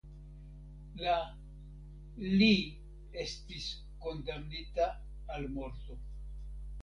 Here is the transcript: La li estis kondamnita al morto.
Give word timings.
La 1.01 1.17
li 2.39 2.47
estis 3.25 3.67
kondamnita 4.05 4.87
al 5.35 5.47
morto. 5.59 5.99